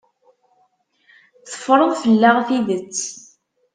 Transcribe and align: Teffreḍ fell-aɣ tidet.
Teffreḍ 1.49 1.91
fell-aɣ 2.01 2.37
tidet. 2.47 2.99